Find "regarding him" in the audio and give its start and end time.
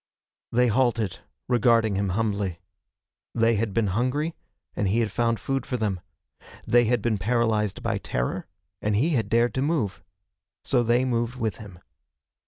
1.47-2.09